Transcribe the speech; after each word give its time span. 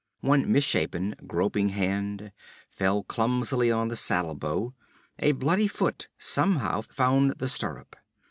One 0.21 0.51
misshapen, 0.51 1.13
groping 1.27 1.69
hand 1.69 2.31
fell 2.71 3.03
clumsily 3.03 3.69
on 3.71 3.89
the 3.89 3.95
saddle 3.95 4.33
bow, 4.33 4.73
a 5.19 5.33
bloody 5.33 5.67
foot 5.67 6.07
somehow 6.17 6.81
found 6.81 7.37
the 7.37 7.47
stirrup. 7.47 7.95